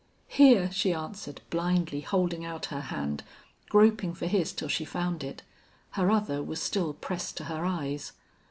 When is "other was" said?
6.09-6.59